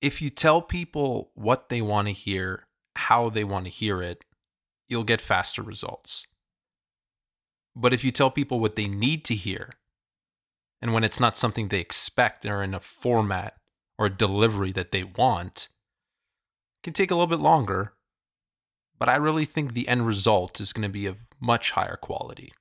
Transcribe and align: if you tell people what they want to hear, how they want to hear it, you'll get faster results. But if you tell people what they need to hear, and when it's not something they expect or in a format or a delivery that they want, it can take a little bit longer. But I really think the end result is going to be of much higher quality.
if 0.00 0.20
you 0.20 0.30
tell 0.30 0.62
people 0.62 1.30
what 1.34 1.68
they 1.68 1.80
want 1.80 2.08
to 2.08 2.12
hear, 2.12 2.66
how 2.96 3.28
they 3.28 3.44
want 3.44 3.64
to 3.66 3.70
hear 3.70 4.02
it, 4.02 4.24
you'll 4.88 5.04
get 5.04 5.20
faster 5.20 5.62
results. 5.62 6.26
But 7.74 7.92
if 7.92 8.04
you 8.04 8.10
tell 8.10 8.30
people 8.30 8.60
what 8.60 8.76
they 8.76 8.88
need 8.88 9.24
to 9.26 9.34
hear, 9.34 9.74
and 10.80 10.92
when 10.92 11.04
it's 11.04 11.20
not 11.20 11.36
something 11.36 11.68
they 11.68 11.80
expect 11.80 12.44
or 12.46 12.62
in 12.62 12.74
a 12.74 12.80
format 12.80 13.56
or 13.98 14.06
a 14.06 14.10
delivery 14.10 14.72
that 14.72 14.92
they 14.92 15.04
want, 15.04 15.68
it 16.78 16.84
can 16.84 16.92
take 16.92 17.10
a 17.10 17.14
little 17.14 17.26
bit 17.26 17.40
longer. 17.40 17.94
But 18.98 19.08
I 19.08 19.16
really 19.16 19.44
think 19.44 19.72
the 19.72 19.88
end 19.88 20.06
result 20.06 20.60
is 20.60 20.72
going 20.72 20.82
to 20.82 20.88
be 20.88 21.06
of 21.06 21.18
much 21.40 21.72
higher 21.72 21.96
quality. 21.96 22.52